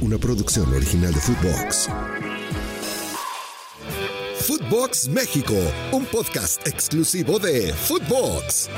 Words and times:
una 0.00 0.18
producción 0.18 0.72
original 0.74 1.12
de 1.12 1.20
Footbox. 1.20 1.88
Footbox 4.34 5.08
México, 5.08 5.54
un 5.92 6.04
podcast 6.04 6.66
exclusivo 6.66 7.38
de 7.38 7.72
Footbox. 7.72 8.68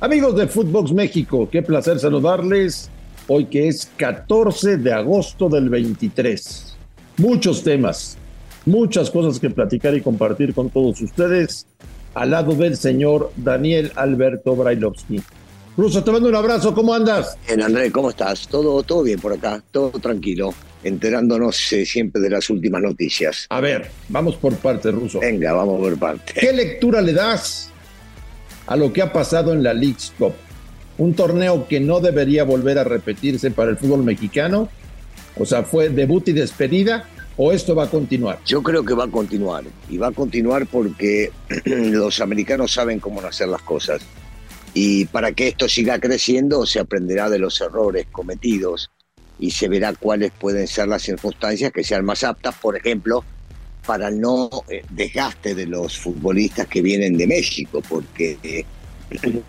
Amigos 0.00 0.36
de 0.36 0.46
Footbox 0.46 0.92
México, 0.92 1.48
qué 1.50 1.62
placer 1.62 1.98
saludarles 1.98 2.90
hoy 3.26 3.46
que 3.46 3.68
es 3.68 3.90
14 3.96 4.76
de 4.78 4.92
agosto 4.92 5.48
del 5.48 5.68
23. 5.68 6.76
Muchos 7.16 7.64
temas, 7.64 8.16
muchas 8.64 9.10
cosas 9.10 9.40
que 9.40 9.50
platicar 9.50 9.94
y 9.96 10.00
compartir 10.00 10.54
con 10.54 10.70
todos 10.70 11.00
ustedes 11.00 11.66
al 12.14 12.30
lado 12.30 12.54
del 12.54 12.76
señor 12.76 13.32
Daniel 13.36 13.92
Alberto 13.96 14.54
Brailovsky. 14.54 15.20
Ruso, 15.78 16.02
te 16.02 16.10
mando 16.10 16.28
un 16.28 16.34
abrazo, 16.34 16.74
¿cómo 16.74 16.92
andas? 16.92 17.38
Bien, 17.46 17.62
André, 17.62 17.92
¿cómo 17.92 18.10
estás? 18.10 18.48
Todo, 18.48 18.82
todo 18.82 19.04
bien 19.04 19.20
por 19.20 19.32
acá, 19.32 19.62
todo 19.70 19.90
tranquilo, 19.90 20.52
enterándonos 20.82 21.72
eh, 21.72 21.86
siempre 21.86 22.20
de 22.20 22.30
las 22.30 22.50
últimas 22.50 22.82
noticias. 22.82 23.46
A 23.48 23.60
ver, 23.60 23.88
vamos 24.08 24.34
por 24.34 24.56
partes, 24.56 24.92
Ruso. 24.92 25.20
Venga, 25.20 25.52
vamos 25.52 25.78
por 25.80 25.96
partes. 25.96 26.34
¿Qué 26.34 26.52
lectura 26.52 27.00
le 27.00 27.12
das 27.12 27.70
a 28.66 28.74
lo 28.74 28.92
que 28.92 29.02
ha 29.02 29.12
pasado 29.12 29.52
en 29.52 29.62
la 29.62 29.72
League's 29.72 30.12
Cup? 30.18 30.32
Un 30.98 31.14
torneo 31.14 31.68
que 31.68 31.78
no 31.78 32.00
debería 32.00 32.42
volver 32.42 32.76
a 32.80 32.82
repetirse 32.82 33.52
para 33.52 33.70
el 33.70 33.76
fútbol 33.76 34.02
mexicano. 34.02 34.68
O 35.36 35.46
sea, 35.46 35.62
fue 35.62 35.90
debut 35.90 36.26
y 36.26 36.32
despedida 36.32 37.08
o 37.36 37.52
esto 37.52 37.76
va 37.76 37.84
a 37.84 37.88
continuar? 37.88 38.40
Yo 38.44 38.64
creo 38.64 38.84
que 38.84 38.94
va 38.94 39.04
a 39.04 39.10
continuar 39.12 39.62
y 39.88 39.96
va 39.96 40.08
a 40.08 40.12
continuar 40.12 40.66
porque 40.66 41.30
los 41.66 42.20
americanos 42.20 42.72
saben 42.72 42.98
cómo 42.98 43.20
hacer 43.20 43.46
las 43.46 43.62
cosas 43.62 44.00
y 44.80 45.06
para 45.06 45.32
que 45.32 45.48
esto 45.48 45.68
siga 45.68 45.98
creciendo 45.98 46.64
se 46.64 46.78
aprenderá 46.78 47.28
de 47.28 47.40
los 47.40 47.60
errores 47.60 48.06
cometidos 48.12 48.92
y 49.40 49.50
se 49.50 49.68
verá 49.68 49.92
cuáles 49.92 50.30
pueden 50.30 50.68
ser 50.68 50.86
las 50.86 51.02
circunstancias 51.02 51.72
que 51.72 51.82
sean 51.82 52.04
más 52.04 52.22
aptas, 52.22 52.54
por 52.54 52.76
ejemplo, 52.76 53.24
para 53.84 54.08
no 54.12 54.48
eh, 54.68 54.84
desgaste 54.90 55.56
de 55.56 55.66
los 55.66 55.98
futbolistas 55.98 56.68
que 56.68 56.80
vienen 56.80 57.16
de 57.16 57.26
México, 57.26 57.82
porque 57.88 58.38
eh, 58.44 58.64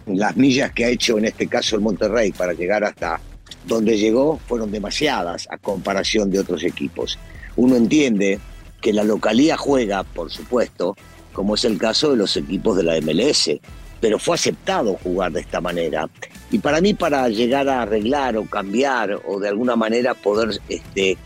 las 0.08 0.36
millas 0.36 0.72
que 0.72 0.86
ha 0.86 0.90
hecho 0.90 1.20
en 1.20 1.26
este 1.26 1.46
caso 1.46 1.76
el 1.76 1.84
Monterrey 1.84 2.32
para 2.32 2.54
llegar 2.54 2.84
hasta 2.84 3.22
donde 3.68 4.00
llegó 4.00 4.40
fueron 4.48 4.72
demasiadas 4.72 5.48
a 5.52 5.60
comparación 5.60 6.32
de 6.32 6.40
otros 6.40 6.64
equipos. 6.64 7.20
Uno 7.56 7.76
entiende 7.76 8.40
que 8.82 8.94
la 8.94 9.04
localía 9.04 9.58
juega, 9.58 10.04
por 10.04 10.32
supuesto, 10.32 10.96
como 11.34 11.54
es 11.54 11.66
el 11.66 11.78
caso 11.78 12.10
de 12.10 12.18
los 12.18 12.36
equipos 12.36 12.76
de 12.78 12.84
la 12.84 13.00
MLS, 13.00 13.52
pero 14.00 14.20
fue 14.20 14.36
aceptado 14.36 14.96
jugar 15.04 15.32
de 15.32 15.42
esta 15.42 15.62
manera. 15.62 16.10
Y 16.52 16.60
para 16.60 16.82
mí, 16.82 16.94
para 16.94 17.28
llegar 17.30 17.68
a 17.70 17.82
arreglar 17.82 18.38
o 18.38 18.46
cambiar 18.46 19.20
o 19.28 19.40
de 19.40 19.50
alguna 19.50 19.76
manera 19.76 20.14
poder 20.14 20.60
este, 20.70 21.18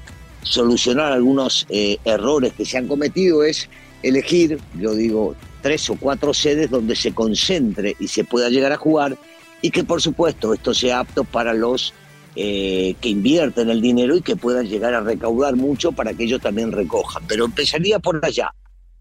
solucionar 0.41 1.11
algunos 1.11 1.65
eh, 1.69 1.97
errores 2.05 2.53
que 2.53 2.65
se 2.65 2.77
han 2.77 2.87
cometido 2.87 3.43
es 3.43 3.69
elegir, 4.01 4.59
yo 4.79 4.93
digo, 4.93 5.35
tres 5.61 5.89
o 5.89 5.95
cuatro 5.95 6.33
sedes 6.33 6.69
donde 6.69 6.95
se 6.95 7.13
concentre 7.13 7.95
y 7.99 8.07
se 8.07 8.23
pueda 8.23 8.49
llegar 8.49 8.73
a 8.73 8.77
jugar 8.77 9.17
y 9.61 9.71
que 9.71 9.83
por 9.85 10.01
supuesto 10.01 10.53
esto 10.53 10.73
sea 10.73 10.99
apto 10.99 11.23
para 11.23 11.53
los 11.53 11.93
eh, 12.35 12.95
que 12.99 13.09
invierten 13.09 13.69
el 13.69 13.79
dinero 13.79 14.15
y 14.17 14.21
que 14.21 14.35
puedan 14.35 14.67
llegar 14.67 14.93
a 14.93 15.01
recaudar 15.01 15.55
mucho 15.55 15.91
para 15.93 16.13
que 16.13 16.23
ellos 16.25 16.41
también 16.41 16.71
recojan. 16.71 17.23
Pero 17.27 17.45
empezaría 17.45 17.99
por 17.99 18.23
allá. 18.23 18.53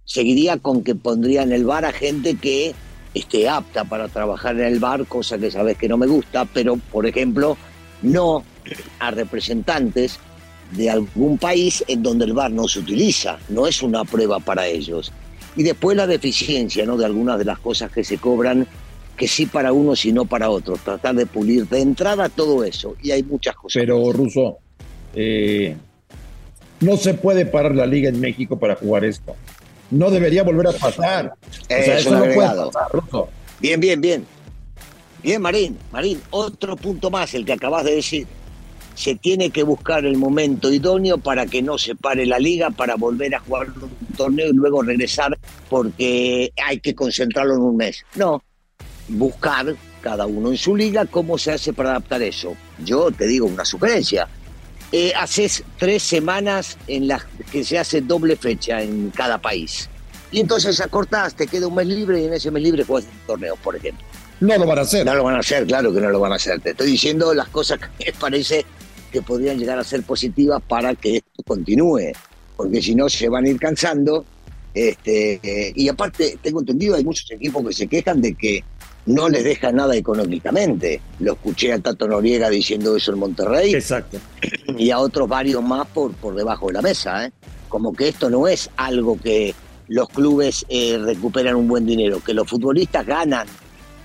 Seguiría 0.04 0.58
con 0.58 0.84
que 0.84 0.94
pondría 0.94 1.42
en 1.42 1.52
el 1.52 1.64
bar 1.64 1.84
a 1.84 1.92
gente 1.92 2.36
que 2.36 2.74
esté 3.14 3.48
apta 3.48 3.84
para 3.84 4.08
trabajar 4.08 4.56
en 4.56 4.66
el 4.66 4.78
bar, 4.80 5.06
cosa 5.06 5.38
que 5.38 5.50
sabes 5.50 5.76
que 5.76 5.88
no 5.88 5.96
me 5.96 6.06
gusta, 6.06 6.44
pero 6.44 6.76
por 6.76 7.06
ejemplo, 7.06 7.56
no 8.02 8.44
a 8.98 9.10
representantes 9.10 10.18
de 10.72 10.90
algún 10.90 11.38
país 11.38 11.84
en 11.88 12.02
donde 12.02 12.24
el 12.24 12.32
bar 12.32 12.50
no 12.50 12.66
se 12.68 12.78
utiliza, 12.78 13.38
no 13.48 13.66
es 13.66 13.82
una 13.82 14.04
prueba 14.04 14.40
para 14.40 14.66
ellos. 14.66 15.12
Y 15.56 15.62
después 15.62 15.96
la 15.96 16.06
deficiencia 16.06 16.86
¿no? 16.86 16.96
de 16.96 17.04
algunas 17.04 17.38
de 17.38 17.44
las 17.44 17.58
cosas 17.58 17.90
que 17.92 18.04
se 18.04 18.16
cobran 18.18 18.66
que 19.16 19.28
sí 19.28 19.44
para 19.46 19.72
unos 19.72 20.04
y 20.06 20.12
no 20.12 20.24
para 20.24 20.48
otros, 20.48 20.80
tratar 20.80 21.14
de 21.14 21.26
pulir 21.26 21.68
de 21.68 21.80
entrada 21.80 22.30
todo 22.30 22.64
eso, 22.64 22.96
y 23.02 23.10
hay 23.10 23.22
muchas 23.22 23.54
cosas. 23.54 23.80
Pero, 23.80 24.10
Ruso, 24.10 24.58
eh, 25.14 25.76
no 26.80 26.96
se 26.96 27.14
puede 27.14 27.44
parar 27.44 27.74
la 27.74 27.86
liga 27.86 28.08
en 28.08 28.18
México 28.18 28.58
para 28.58 28.74
jugar 28.74 29.04
esto. 29.04 29.36
No 29.92 30.10
debería 30.10 30.42
volver 30.42 30.68
a 30.68 30.72
pasar. 30.72 31.34
eso 31.68 32.10
no 32.10 32.24
puede 32.24 32.36
pasar, 32.36 32.90
Ruso. 32.92 33.28
Bien, 33.60 33.78
bien, 33.78 34.00
bien. 34.00 34.26
Bien, 35.22 35.40
Marín, 35.40 35.78
Marín, 35.92 36.20
otro 36.30 36.76
punto 36.76 37.10
más, 37.10 37.34
el 37.34 37.44
que 37.44 37.52
acabas 37.52 37.84
de 37.84 37.96
decir. 37.96 38.26
Se 38.94 39.14
tiene 39.14 39.50
que 39.50 39.62
buscar 39.62 40.04
el 40.04 40.16
momento 40.16 40.72
idóneo 40.72 41.18
para 41.18 41.46
que 41.46 41.62
no 41.62 41.78
se 41.78 41.94
pare 41.94 42.26
la 42.26 42.38
liga, 42.38 42.70
para 42.70 42.96
volver 42.96 43.34
a 43.34 43.40
jugar 43.40 43.68
un 43.68 44.16
torneo 44.16 44.48
y 44.48 44.52
luego 44.52 44.82
regresar 44.82 45.38
porque 45.68 46.52
hay 46.62 46.80
que 46.80 46.94
concentrarlo 46.94 47.54
en 47.54 47.60
un 47.60 47.76
mes. 47.76 48.02
No, 48.16 48.42
buscar 49.08 49.74
cada 50.00 50.26
uno 50.26 50.50
en 50.50 50.56
su 50.56 50.74
liga 50.74 51.06
cómo 51.06 51.38
se 51.38 51.52
hace 51.52 51.72
para 51.72 51.90
adaptar 51.90 52.22
eso. 52.22 52.54
Yo 52.84 53.10
te 53.10 53.26
digo 53.26 53.46
una 53.46 53.64
sugerencia. 53.64 54.28
Eh, 54.92 55.12
haces 55.16 55.64
tres 55.78 56.02
semanas 56.02 56.76
en 56.86 57.08
las 57.08 57.24
que 57.50 57.64
se 57.64 57.78
hace 57.78 58.02
doble 58.02 58.36
fecha 58.36 58.82
en 58.82 59.10
cada 59.10 59.38
país. 59.38 59.88
Y 60.30 60.40
entonces 60.40 60.80
acortás, 60.80 61.34
te 61.34 61.46
queda 61.46 61.66
un 61.66 61.74
mes 61.74 61.86
libre 61.86 62.20
y 62.20 62.26
en 62.26 62.34
ese 62.34 62.50
mes 62.50 62.62
libre 62.62 62.84
juegas 62.84 63.08
un 63.10 63.26
torneo, 63.26 63.56
por 63.56 63.74
ejemplo. 63.74 64.04
No 64.40 64.58
lo 64.58 64.66
van 64.66 64.78
a 64.78 64.82
hacer. 64.82 65.06
No 65.06 65.14
lo 65.14 65.24
van 65.24 65.36
a 65.36 65.38
hacer, 65.38 65.66
claro 65.66 65.94
que 65.94 66.00
no 66.00 66.10
lo 66.10 66.20
van 66.20 66.32
a 66.32 66.34
hacer. 66.36 66.60
Te 66.60 66.70
estoy 66.70 66.90
diciendo 66.90 67.32
las 67.32 67.48
cosas 67.48 67.78
que 67.78 68.06
me 68.06 68.12
parece 68.12 68.66
que 69.10 69.22
podrían 69.22 69.58
llegar 69.58 69.78
a 69.78 69.84
ser 69.84 70.02
positivas 70.02 70.60
para 70.66 70.94
que 70.94 71.16
esto 71.16 71.42
continúe. 71.46 72.12
Porque 72.56 72.82
si 72.82 72.94
no, 72.94 73.08
se 73.08 73.28
van 73.28 73.44
a 73.44 73.48
ir 73.48 73.58
cansando. 73.58 74.24
Este, 74.74 75.38
eh, 75.42 75.72
y 75.74 75.88
aparte, 75.88 76.38
tengo 76.42 76.60
entendido, 76.60 76.96
hay 76.96 77.04
muchos 77.04 77.30
equipos 77.30 77.66
que 77.66 77.72
se 77.72 77.86
quejan 77.86 78.20
de 78.20 78.34
que 78.34 78.64
no 79.06 79.28
les 79.28 79.44
deja 79.44 79.72
nada 79.72 79.96
económicamente. 79.96 81.00
Lo 81.20 81.32
escuché 81.32 81.72
a 81.72 81.78
Tato 81.78 82.06
Noriega 82.06 82.48
diciendo 82.48 82.96
eso 82.96 83.12
en 83.12 83.18
Monterrey. 83.18 83.74
Exacto. 83.74 84.18
Y 84.78 84.90
a 84.90 84.98
otros 84.98 85.28
varios 85.28 85.62
más 85.62 85.86
por, 85.88 86.12
por 86.14 86.34
debajo 86.34 86.68
de 86.68 86.74
la 86.74 86.82
mesa. 86.82 87.26
¿eh? 87.26 87.32
Como 87.68 87.92
que 87.92 88.08
esto 88.08 88.30
no 88.30 88.46
es 88.46 88.70
algo 88.76 89.18
que 89.20 89.54
los 89.88 90.08
clubes 90.08 90.64
eh, 90.68 90.98
recuperan 91.02 91.56
un 91.56 91.68
buen 91.68 91.84
dinero, 91.84 92.20
que 92.24 92.34
los 92.34 92.48
futbolistas 92.48 93.04
ganan 93.04 93.46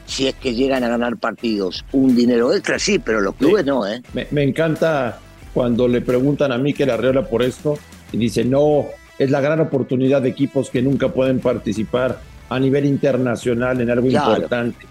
si 0.05 0.27
es 0.27 0.35
que 0.35 0.55
llegan 0.55 0.83
a 0.83 0.89
ganar 0.89 1.17
partidos. 1.17 1.85
Un 1.91 2.15
dinero 2.15 2.53
extra 2.53 2.79
sí, 2.79 2.97
pero 2.97 3.21
los 3.21 3.35
clubes 3.35 3.65
no. 3.65 3.85
¿eh? 3.85 4.01
Me, 4.31 4.43
encanta 4.43 5.19
cuando 5.53 5.87
le 5.87 6.01
preguntan 6.01 6.51
a 6.51 6.57
Miquel 6.57 6.89
Arreola 6.89 7.27
por 7.27 7.43
esto 7.43 7.77
y 8.11 8.17
dice, 8.17 8.45
no, 8.45 8.85
es 9.19 9.29
la 9.29 9.41
gran 9.41 9.59
oportunidad 9.59 10.21
de 10.21 10.29
equipos 10.29 10.69
que 10.69 10.81
nunca 10.81 11.09
pueden 11.09 11.39
participar 11.39 12.21
a 12.49 12.59
nivel 12.59 12.85
internacional 12.85 13.79
en 13.81 13.89
algo 13.89 14.07
importante. 14.07 14.85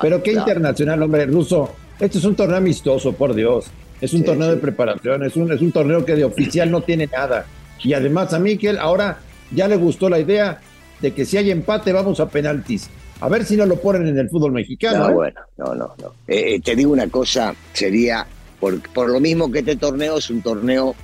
Pero 0.00 0.22
qué 0.22 0.32
internacional, 0.32 1.02
hombre, 1.02 1.26
ruso. 1.26 1.70
Este 1.98 2.18
es 2.18 2.24
un 2.24 2.34
torneo 2.34 2.56
amistoso, 2.56 3.12
por 3.12 3.34
Dios. 3.34 3.66
Es 4.00 4.12
un 4.12 4.24
torneo 4.24 4.50
de 4.50 4.56
preparación, 4.56 5.24
es 5.24 5.36
un, 5.36 5.52
es 5.52 5.60
un 5.60 5.72
torneo 5.72 6.04
que 6.04 6.14
de 6.14 6.24
oficial 6.24 6.70
no 6.70 6.82
tiene 6.82 7.06
nada. 7.06 7.46
Y 7.82 7.92
además 7.92 8.32
a 8.32 8.38
Miquel 8.38 8.78
ahora 8.78 9.18
ya 9.50 9.68
le 9.68 9.76
gustó 9.76 10.08
la 10.08 10.18
idea 10.18 10.60
de 11.00 11.12
que 11.12 11.24
si 11.24 11.36
hay 11.36 11.50
empate 11.50 11.92
vamos 11.92 12.20
a 12.20 12.28
penaltis. 12.28 12.90
A 13.20 13.28
ver 13.28 13.44
si 13.44 13.56
no 13.56 13.64
lo 13.64 13.76
ponen 13.76 14.06
en 14.08 14.18
el 14.18 14.28
fútbol 14.28 14.52
mexicano. 14.52 14.98
No, 14.98 15.10
¿eh? 15.10 15.14
bueno, 15.14 15.40
no, 15.56 15.74
no, 15.74 15.94
no. 16.02 16.08
Eh, 16.26 16.56
eh, 16.56 16.60
te 16.60 16.74
digo 16.74 16.92
una 16.92 17.08
cosa, 17.08 17.54
sería, 17.72 18.26
por, 18.58 18.80
por 18.90 19.08
lo 19.08 19.20
mismo 19.20 19.50
que 19.50 19.60
este 19.60 19.76
torneo 19.76 20.18
es 20.18 20.28
un 20.30 20.42
torneo, 20.42 20.94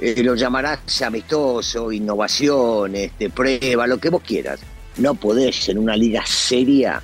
lo 0.00 0.34
llamarás 0.34 1.02
amistoso, 1.02 1.92
innovación, 1.92 2.96
este, 2.96 3.30
prueba, 3.30 3.86
lo 3.86 3.98
que 3.98 4.08
vos 4.08 4.22
quieras 4.22 4.60
no 4.98 5.14
podés 5.14 5.68
en 5.68 5.78
una 5.78 5.96
liga 5.96 6.24
seria 6.26 7.02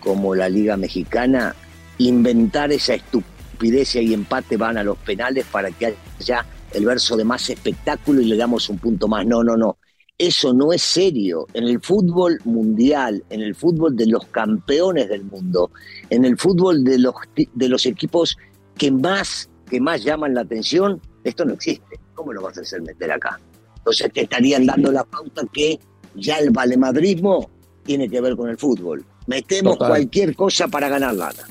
como 0.00 0.34
la 0.34 0.48
Liga 0.48 0.76
Mexicana 0.76 1.54
inventar 1.98 2.72
esa 2.72 2.94
estupidez 2.94 3.96
y 3.96 4.14
empate 4.14 4.56
van 4.56 4.78
a 4.78 4.84
los 4.84 4.96
penales 4.98 5.44
para 5.50 5.70
que 5.70 5.96
haya 6.20 6.46
el 6.72 6.84
verso 6.84 7.16
de 7.16 7.24
más 7.24 7.48
espectáculo 7.50 8.20
y 8.20 8.26
le 8.26 8.36
damos 8.36 8.68
un 8.68 8.78
punto 8.78 9.08
más. 9.08 9.26
No, 9.26 9.42
no, 9.42 9.56
no. 9.56 9.78
Eso 10.16 10.52
no 10.52 10.72
es 10.72 10.82
serio. 10.82 11.46
En 11.54 11.64
el 11.64 11.80
fútbol 11.80 12.38
mundial, 12.44 13.24
en 13.30 13.40
el 13.40 13.54
fútbol 13.54 13.96
de 13.96 14.06
los 14.06 14.26
campeones 14.26 15.08
del 15.08 15.24
mundo, 15.24 15.70
en 16.10 16.24
el 16.24 16.36
fútbol 16.36 16.82
de 16.84 16.98
los, 16.98 17.14
de 17.36 17.68
los 17.68 17.86
equipos 17.86 18.36
que 18.76 18.90
más, 18.90 19.48
que 19.70 19.80
más 19.80 20.02
llaman 20.02 20.34
la 20.34 20.42
atención, 20.42 21.00
esto 21.24 21.44
no 21.44 21.54
existe. 21.54 22.00
¿Cómo 22.14 22.32
lo 22.32 22.42
vas 22.42 22.58
a 22.58 22.62
hacer 22.62 22.82
meter 22.82 23.12
acá? 23.12 23.38
Entonces 23.76 24.12
te 24.12 24.22
estarían 24.22 24.66
dando 24.66 24.90
la 24.90 25.04
pauta 25.04 25.42
que 25.52 25.78
ya 26.14 26.38
el 26.38 26.50
valemadrismo 26.50 27.50
tiene 27.84 28.08
que 28.08 28.20
ver 28.20 28.36
con 28.36 28.50
el 28.50 28.58
fútbol. 28.58 29.04
Metemos 29.26 29.76
cualquier 29.76 30.34
cosa 30.34 30.68
para 30.68 30.88
ganar 30.88 31.14
lana. 31.14 31.44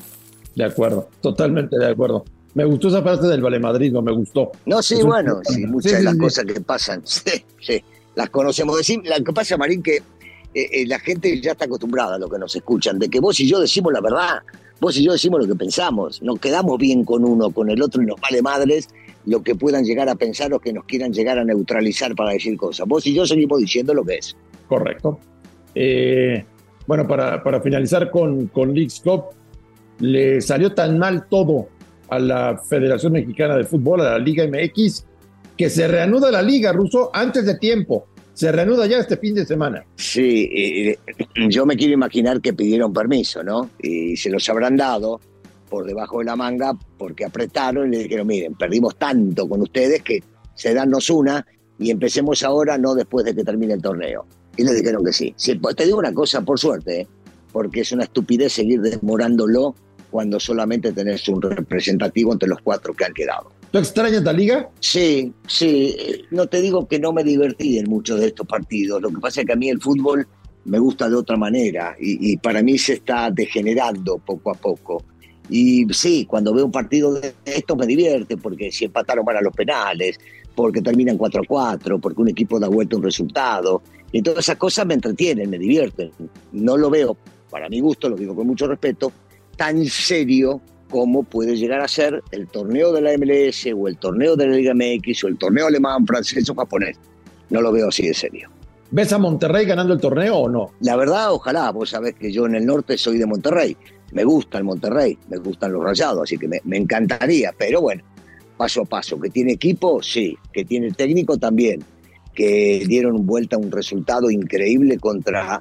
De 0.54 0.64
acuerdo, 0.64 1.08
totalmente 1.20 1.78
de 1.78 1.86
acuerdo. 1.86 2.24
Me 2.54 2.64
gustó 2.64 2.88
esa 2.88 3.04
parte 3.04 3.26
del 3.26 3.40
valemadrismo, 3.40 4.02
me 4.02 4.12
gustó. 4.12 4.50
No, 4.66 4.82
sí, 4.82 5.02
bueno, 5.02 5.40
sí, 5.44 5.66
muchas 5.66 5.92
de 5.92 6.02
las 6.02 6.16
cosas 6.16 6.44
que 6.44 6.60
pasan, 6.60 7.02
sí, 7.04 7.44
sí, 7.60 7.82
las 8.14 8.30
conocemos. 8.30 8.76
Decir, 8.76 9.00
lo 9.04 9.24
que 9.24 9.32
pasa, 9.32 9.56
Marín, 9.56 9.82
que 9.82 9.96
eh, 9.96 10.02
eh, 10.54 10.86
la 10.86 10.98
gente 10.98 11.40
ya 11.40 11.52
está 11.52 11.66
acostumbrada 11.66 12.16
a 12.16 12.18
lo 12.18 12.28
que 12.28 12.38
nos 12.38 12.56
escuchan, 12.56 12.98
de 12.98 13.08
que 13.08 13.20
vos 13.20 13.38
y 13.38 13.48
yo 13.48 13.60
decimos 13.60 13.92
la 13.92 14.00
verdad. 14.00 14.42
Vos 14.80 14.96
y 14.96 15.04
yo 15.04 15.12
decimos 15.12 15.40
lo 15.40 15.46
que 15.46 15.56
pensamos, 15.56 16.22
nos 16.22 16.38
quedamos 16.38 16.78
bien 16.78 17.04
con 17.04 17.24
uno, 17.24 17.50
con 17.50 17.68
el 17.68 17.82
otro 17.82 18.00
y 18.00 18.06
nos 18.06 18.20
vale 18.20 18.42
madres 18.42 18.88
lo 19.26 19.42
que 19.42 19.54
puedan 19.54 19.84
llegar 19.84 20.08
a 20.08 20.14
pensar 20.14 20.52
o 20.54 20.60
que 20.60 20.72
nos 20.72 20.84
quieran 20.84 21.12
llegar 21.12 21.38
a 21.38 21.44
neutralizar 21.44 22.14
para 22.14 22.30
decir 22.30 22.56
cosas. 22.56 22.86
Vos 22.86 23.06
y 23.06 23.12
yo 23.12 23.26
seguimos 23.26 23.58
diciendo 23.58 23.92
lo 23.92 24.04
que 24.04 24.16
es. 24.16 24.36
Correcto. 24.68 25.18
Eh, 25.74 26.44
bueno, 26.86 27.06
para, 27.06 27.42
para, 27.42 27.60
finalizar 27.60 28.10
con, 28.10 28.46
con 28.48 28.74
Leagues 28.74 29.00
Cup, 29.00 29.24
le 30.00 30.40
salió 30.40 30.74
tan 30.74 30.98
mal 30.98 31.26
todo 31.28 31.68
a 32.08 32.18
la 32.18 32.58
Federación 32.58 33.12
Mexicana 33.12 33.56
de 33.56 33.64
Fútbol, 33.64 34.00
a 34.00 34.12
la 34.12 34.18
Liga 34.18 34.46
MX, 34.46 35.06
que 35.56 35.68
se 35.68 35.88
reanuda 35.88 36.30
la 36.30 36.42
liga, 36.42 36.72
Ruso, 36.72 37.10
antes 37.12 37.44
de 37.44 37.58
tiempo. 37.58 38.06
Se 38.32 38.52
reanuda 38.52 38.86
ya 38.86 38.98
este 38.98 39.16
fin 39.16 39.34
de 39.34 39.44
semana. 39.44 39.84
Sí, 39.96 40.96
yo 41.48 41.66
me 41.66 41.76
quiero 41.76 41.94
imaginar 41.94 42.40
que 42.40 42.52
pidieron 42.52 42.92
permiso, 42.92 43.42
¿no? 43.42 43.68
Y 43.82 44.16
se 44.16 44.30
los 44.30 44.48
habrán 44.48 44.76
dado 44.76 45.20
por 45.68 45.84
debajo 45.84 46.20
de 46.20 46.26
la 46.26 46.36
manga 46.36 46.72
porque 46.96 47.24
apretaron 47.24 47.88
y 47.88 47.96
le 47.96 48.02
dijeron, 48.04 48.28
miren, 48.28 48.54
perdimos 48.54 48.96
tanto 48.96 49.48
con 49.48 49.60
ustedes 49.62 50.02
que 50.02 50.22
se 50.54 50.72
danos 50.72 51.10
una 51.10 51.44
y 51.80 51.90
empecemos 51.90 52.44
ahora, 52.44 52.78
no 52.78 52.94
después 52.94 53.24
de 53.24 53.34
que 53.34 53.42
termine 53.42 53.74
el 53.74 53.82
torneo. 53.82 54.24
Y 54.58 54.64
le 54.64 54.74
dijeron 54.74 55.04
que 55.04 55.12
sí. 55.12 55.32
sí 55.36 55.54
pues 55.54 55.76
te 55.76 55.86
digo 55.86 55.98
una 55.98 56.12
cosa, 56.12 56.42
por 56.42 56.58
suerte, 56.58 57.02
¿eh? 57.02 57.08
porque 57.52 57.80
es 57.80 57.92
una 57.92 58.04
estupidez 58.04 58.52
seguir 58.52 58.80
demorándolo 58.80 59.74
cuando 60.10 60.40
solamente 60.40 60.92
tenés 60.92 61.28
un 61.28 61.40
representativo 61.40 62.32
entre 62.32 62.48
los 62.48 62.60
cuatro 62.60 62.92
que 62.92 63.04
han 63.04 63.14
quedado. 63.14 63.52
¿Tú 63.70 63.78
extrañas 63.78 64.22
la 64.22 64.32
liga? 64.32 64.68
Sí, 64.80 65.32
sí. 65.46 65.96
No 66.30 66.46
te 66.46 66.60
digo 66.60 66.88
que 66.88 66.98
no 66.98 67.12
me 67.12 67.22
divertí 67.22 67.78
en 67.78 67.88
muchos 67.88 68.18
de 68.18 68.28
estos 68.28 68.46
partidos. 68.46 69.00
Lo 69.00 69.10
que 69.10 69.18
pasa 69.18 69.40
es 69.40 69.46
que 69.46 69.52
a 69.52 69.56
mí 69.56 69.68
el 69.68 69.80
fútbol 69.80 70.26
me 70.64 70.78
gusta 70.78 71.08
de 71.08 71.16
otra 71.16 71.36
manera 71.36 71.94
y, 71.98 72.36
para 72.38 72.62
mí 72.62 72.78
se 72.78 72.94
está 72.94 73.30
degenerando 73.30 74.18
poco 74.18 74.50
a 74.50 74.54
poco. 74.54 75.04
Y 75.50 75.86
sí, 75.92 76.26
cuando 76.26 76.52
veo 76.52 76.66
un 76.66 76.72
partido 76.72 77.14
de 77.14 77.32
estos 77.44 77.76
me 77.76 77.86
divierte 77.86 78.36
porque 78.36 78.70
si 78.72 78.86
empataron 78.86 79.24
van 79.24 79.36
a 79.36 79.40
los 79.40 79.54
penales, 79.54 80.18
porque 80.54 80.82
terminan 80.82 81.16
4 81.16 81.42
a 81.42 81.46
4, 81.46 81.98
porque 81.98 82.20
un 82.20 82.28
equipo 82.28 82.58
da 82.58 82.68
vuelta 82.68 82.96
un 82.96 83.02
resultado. 83.02 83.82
Y 84.12 84.22
todas 84.22 84.40
esas 84.40 84.56
cosas 84.56 84.86
me 84.86 84.94
entretienen, 84.94 85.50
me 85.50 85.58
divierten. 85.58 86.10
No 86.52 86.76
lo 86.76 86.90
veo, 86.90 87.16
para 87.50 87.68
mi 87.68 87.80
gusto, 87.80 88.08
lo 88.08 88.16
digo 88.16 88.34
con 88.34 88.46
mucho 88.46 88.66
respeto, 88.66 89.12
tan 89.56 89.84
serio 89.86 90.60
como 90.90 91.22
puede 91.22 91.56
llegar 91.56 91.80
a 91.80 91.88
ser 91.88 92.22
el 92.30 92.48
torneo 92.48 92.92
de 92.92 93.02
la 93.02 93.16
MLS 93.18 93.68
o 93.76 93.88
el 93.88 93.98
torneo 93.98 94.36
de 94.36 94.46
la 94.46 94.56
Liga 94.56 94.72
MX 94.74 95.24
o 95.24 95.28
el 95.28 95.36
torneo 95.36 95.66
alemán, 95.66 96.06
francés 96.06 96.48
o 96.48 96.54
japonés. 96.54 96.96
No 97.50 97.60
lo 97.60 97.72
veo 97.72 97.88
así 97.88 98.06
de 98.06 98.14
serio. 98.14 98.48
¿Ves 98.90 99.12
a 99.12 99.18
Monterrey 99.18 99.66
ganando 99.66 99.92
el 99.92 100.00
torneo 100.00 100.36
o 100.36 100.48
no? 100.48 100.70
La 100.80 100.96
verdad, 100.96 101.32
ojalá. 101.32 101.70
Vos 101.72 101.90
sabés 101.90 102.14
que 102.14 102.32
yo 102.32 102.46
en 102.46 102.54
el 102.54 102.64
norte 102.64 102.96
soy 102.96 103.18
de 103.18 103.26
Monterrey. 103.26 103.76
Me 104.12 104.24
gusta 104.24 104.56
el 104.56 104.64
Monterrey, 104.64 105.18
me 105.28 105.36
gustan 105.36 105.72
los 105.72 105.84
rayados, 105.84 106.22
así 106.22 106.38
que 106.38 106.48
me, 106.48 106.60
me 106.64 106.78
encantaría. 106.78 107.52
Pero 107.58 107.82
bueno, 107.82 108.02
paso 108.56 108.82
a 108.82 108.84
paso. 108.86 109.20
¿Que 109.20 109.28
tiene 109.28 109.52
equipo? 109.52 110.02
Sí. 110.02 110.36
¿Que 110.52 110.64
tiene 110.64 110.90
técnico? 110.92 111.36
También. 111.36 111.84
Que 112.38 112.84
dieron 112.86 113.26
vuelta 113.26 113.56
a 113.56 113.58
un 113.58 113.72
resultado 113.72 114.30
increíble 114.30 114.96
contra 114.98 115.60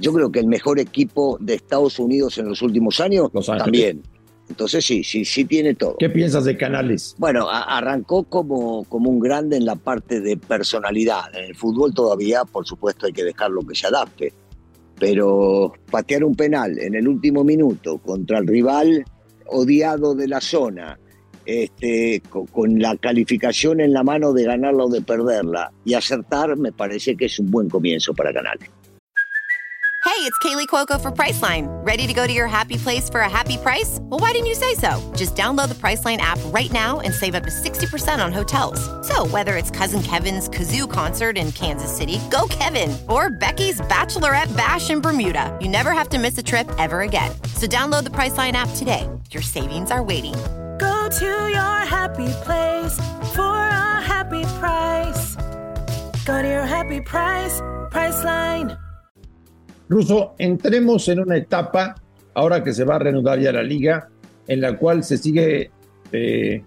yo 0.00 0.12
creo 0.12 0.30
que 0.30 0.38
el 0.38 0.46
mejor 0.46 0.78
equipo 0.78 1.38
de 1.40 1.54
Estados 1.54 1.98
Unidos 1.98 2.38
en 2.38 2.48
los 2.48 2.62
últimos 2.62 3.00
años 3.00 3.30
también. 3.44 4.02
Entonces 4.48 4.84
sí, 4.84 5.04
sí, 5.04 5.24
sí 5.24 5.44
tiene 5.44 5.74
todo. 5.74 5.96
¿Qué 5.98 6.08
piensas 6.08 6.44
de 6.44 6.56
Canales? 6.56 7.14
Bueno, 7.18 7.48
arrancó 7.50 8.24
como, 8.24 8.84
como 8.84 9.10
un 9.10 9.18
grande 9.18 9.56
en 9.56 9.66
la 9.66 9.76
parte 9.76 10.20
de 10.20 10.36
personalidad. 10.36 11.34
En 11.34 11.44
el 11.44 11.54
fútbol 11.54 11.92
todavía, 11.92 12.44
por 12.44 12.66
supuesto, 12.66 13.06
hay 13.06 13.12
que 13.12 13.24
dejarlo 13.24 13.60
que 13.62 13.74
se 13.74 13.88
adapte. 13.88 14.32
Pero 14.98 15.74
patear 15.90 16.24
un 16.24 16.34
penal 16.34 16.78
en 16.78 16.94
el 16.94 17.06
último 17.06 17.44
minuto 17.44 17.98
contra 17.98 18.38
el 18.38 18.46
rival 18.46 19.04
odiado 19.46 20.14
de 20.14 20.28
la 20.28 20.40
zona, 20.40 20.98
este, 21.48 22.22
con, 22.28 22.78
la 22.78 22.96
calificación 22.96 23.80
en 23.80 23.94
la 23.94 24.02
mano 24.02 24.34
de 24.34 24.44
ganarla 24.44 24.84
o 24.84 24.88
de 24.90 25.00
perderla 25.00 25.72
y 25.82 25.94
acertar, 25.94 26.56
me 26.58 26.72
parece 26.72 27.16
que 27.16 27.24
es 27.24 27.38
un 27.38 27.50
buen 27.50 27.70
comienzo 27.70 28.12
para. 28.12 28.28
Hey, 28.28 30.24
it's 30.24 30.38
Kaylee 30.38 30.66
Cuoco 30.66 31.00
for 31.00 31.10
Priceline. 31.10 31.66
Ready 31.86 32.06
to 32.06 32.12
go 32.12 32.26
to 32.26 32.32
your 32.32 32.48
happy 32.48 32.76
place 32.76 33.08
for 33.08 33.20
a 33.20 33.28
happy 33.28 33.56
price? 33.56 33.98
Well, 34.02 34.20
why 34.20 34.32
didn't 34.32 34.48
you 34.48 34.54
say 34.54 34.74
so? 34.74 35.00
Just 35.16 35.36
download 35.36 35.68
the 35.68 35.74
Priceline 35.74 36.18
app 36.18 36.38
right 36.46 36.70
now 36.72 37.00
and 37.00 37.14
save 37.14 37.34
up 37.34 37.44
to 37.44 37.50
60% 37.50 38.22
on 38.22 38.32
hotels. 38.32 38.80
So, 39.06 39.26
whether 39.28 39.56
it's 39.56 39.70
Cousin 39.70 40.02
Kevin's 40.02 40.48
Kazoo 40.48 40.90
concert 40.90 41.38
in 41.38 41.52
Kansas 41.52 41.94
City, 41.96 42.20
go 42.30 42.46
Kevin, 42.50 42.96
or 43.08 43.30
Becky's 43.30 43.80
Bachelorette 43.82 44.54
Bash 44.56 44.90
in 44.90 45.00
Bermuda, 45.00 45.56
you 45.62 45.68
never 45.68 45.92
have 45.92 46.08
to 46.10 46.18
miss 46.18 46.36
a 46.36 46.42
trip 46.42 46.68
ever 46.78 47.02
again. 47.02 47.30
So, 47.54 47.66
download 47.66 48.04
the 48.04 48.10
Priceline 48.10 48.52
app 48.52 48.70
today. 48.76 49.08
Your 49.30 49.42
savings 49.42 49.90
are 49.90 50.02
waiting. 50.02 50.34
Go 51.08 51.14
to 51.20 51.48
your 51.48 51.86
happy 51.88 52.28
place 52.44 53.00
for 53.34 53.56
a 53.56 54.02
happy 54.02 54.42
price. 54.60 55.36
Go 56.26 56.42
to 56.42 56.46
your 56.46 56.66
happy 56.66 57.00
price, 57.00 57.62
Priceline. 57.90 58.76
Ruso, 59.88 60.34
entremos 60.36 61.08
en 61.08 61.20
una 61.20 61.38
etapa, 61.38 61.94
ahora 62.34 62.62
que 62.62 62.74
se 62.74 62.84
va 62.84 62.96
a 62.96 62.98
reanudar 62.98 63.40
ya 63.40 63.52
la 63.52 63.62
liga, 63.62 64.10
en 64.46 64.60
la 64.60 64.76
cual 64.76 65.02
se 65.02 65.16
sigue 65.16 65.70
eh, 66.12 66.62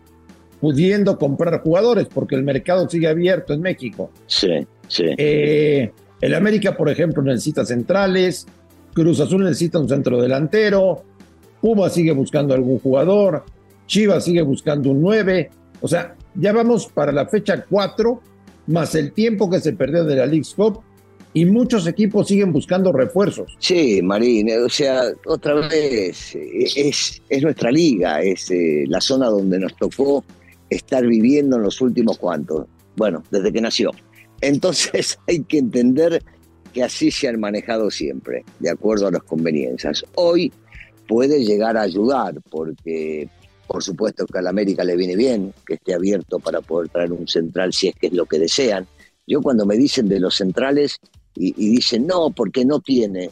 pudiendo 0.59 1.19
comprar 1.19 1.61
jugadores, 1.61 2.07
porque 2.11 2.33
el 2.33 2.41
mercado 2.41 2.89
sigue 2.89 3.09
abierto 3.09 3.53
en 3.53 3.61
México. 3.61 4.09
Sí, 4.25 4.65
sí. 4.88 5.05
Eh, 5.19 5.91
el 6.19 6.33
América, 6.33 6.75
por 6.75 6.89
ejemplo, 6.89 7.21
necesita 7.21 7.63
centrales, 7.63 8.47
Cruz 8.91 9.19
Azul 9.19 9.43
necesita 9.43 9.77
un 9.77 9.88
centro 9.88 10.19
delantero, 10.19 11.03
Puma 11.61 11.91
sigue 11.91 12.11
buscando 12.13 12.55
algún 12.55 12.79
jugador, 12.79 13.45
Chivas 13.91 14.23
sigue 14.23 14.41
buscando 14.41 14.89
un 14.89 15.01
9. 15.01 15.49
O 15.81 15.88
sea, 15.88 16.15
ya 16.35 16.53
vamos 16.53 16.88
para 16.88 17.11
la 17.11 17.27
fecha 17.27 17.65
4, 17.69 18.21
más 18.67 18.95
el 18.95 19.11
tiempo 19.11 19.49
que 19.49 19.59
se 19.59 19.73
perdió 19.73 20.05
de 20.05 20.15
la 20.15 20.25
League 20.25 20.47
Cup 20.55 20.79
y 21.33 21.43
muchos 21.43 21.85
equipos 21.88 22.29
siguen 22.29 22.53
buscando 22.53 22.93
refuerzos. 22.93 23.57
Sí, 23.59 24.01
Marín, 24.01 24.49
o 24.65 24.69
sea, 24.69 25.03
otra 25.25 25.55
vez, 25.55 26.33
es, 26.35 27.21
es 27.27 27.43
nuestra 27.43 27.69
liga, 27.69 28.21
es 28.21 28.49
eh, 28.49 28.85
la 28.88 29.01
zona 29.01 29.27
donde 29.27 29.59
nos 29.59 29.75
tocó 29.75 30.23
estar 30.69 31.05
viviendo 31.05 31.57
en 31.57 31.63
los 31.63 31.81
últimos 31.81 32.17
cuantos, 32.17 32.67
bueno, 32.95 33.21
desde 33.29 33.51
que 33.51 33.59
nació. 33.59 33.91
Entonces 34.39 35.19
hay 35.27 35.43
que 35.43 35.57
entender 35.57 36.23
que 36.71 36.81
así 36.81 37.11
se 37.11 37.27
han 37.27 37.41
manejado 37.41 37.91
siempre, 37.91 38.45
de 38.59 38.69
acuerdo 38.69 39.07
a 39.07 39.11
las 39.11 39.23
conveniencias. 39.23 40.05
Hoy 40.15 40.53
puede 41.09 41.43
llegar 41.43 41.75
a 41.75 41.81
ayudar, 41.81 42.35
porque 42.49 43.27
por 43.71 43.83
supuesto 43.83 44.25
que 44.25 44.38
a 44.38 44.41
la 44.41 44.50
América 44.50 44.83
le 44.83 44.97
viene 44.97 45.15
bien 45.15 45.53
que 45.65 45.75
esté 45.75 45.94
abierto 45.94 46.39
para 46.39 46.60
poder 46.60 46.89
traer 46.89 47.13
un 47.13 47.25
central 47.27 47.72
si 47.72 47.88
es 47.88 47.96
que 47.96 48.07
es 48.07 48.13
lo 48.13 48.25
que 48.25 48.38
desean. 48.38 48.86
Yo 49.25 49.41
cuando 49.41 49.65
me 49.65 49.77
dicen 49.77 50.10
de 50.10 50.19
los 50.19 50.36
centrales, 50.36 51.00
y, 51.36 51.53
dicen, 51.53 52.05
no, 52.05 52.31
porque 52.31 52.65
no 52.65 52.81
tiene. 52.81 53.29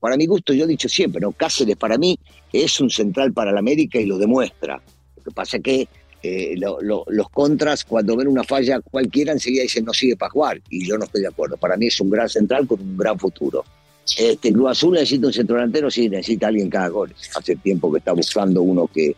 Para 0.00 0.16
mi 0.16 0.26
gusto, 0.26 0.52
yo 0.52 0.64
he 0.64 0.68
dicho 0.68 0.88
siempre, 0.88 1.20
¿no? 1.20 1.30
Cáceres 1.30 1.76
para 1.76 1.96
mí 1.96 2.18
es 2.52 2.80
un 2.80 2.90
central 2.90 3.32
para 3.32 3.52
la 3.52 3.60
América 3.60 4.00
y 4.00 4.06
lo 4.06 4.18
demuestra. 4.18 4.82
Lo 5.16 5.22
que 5.22 5.30
pasa 5.30 5.58
es 5.58 5.62
que 5.62 5.88
eh, 6.24 6.56
los 6.56 7.30
contras, 7.30 7.84
cuando 7.84 8.16
ven 8.16 8.26
una 8.26 8.42
falla 8.42 8.80
cualquiera, 8.80 9.30
enseguida 9.30 9.62
dicen 9.62 9.84
no 9.84 9.94
sigue 9.94 10.16
para 10.16 10.30
jugar. 10.30 10.60
Y 10.68 10.84
yo 10.84 10.98
no 10.98 11.04
estoy 11.04 11.20
de 11.20 11.28
acuerdo. 11.28 11.56
Para 11.56 11.76
mí 11.76 11.86
es 11.86 12.00
un 12.00 12.10
gran 12.10 12.28
central 12.28 12.66
con 12.66 12.80
un 12.80 12.96
gran 12.96 13.16
futuro. 13.16 13.64
Este 14.18 14.52
Club 14.52 14.68
Azul 14.68 14.94
necesita 14.94 15.26
un 15.26 15.32
centro 15.32 15.56
delantero, 15.56 15.90
sí, 15.90 16.08
necesita 16.08 16.48
alguien 16.48 16.70
que 16.70 16.76
haga 16.76 16.88
goles. 16.88 17.30
Hace 17.34 17.56
tiempo 17.56 17.92
que 17.92 17.98
está 17.98 18.12
buscando 18.12 18.62
uno 18.62 18.86
que, 18.86 19.14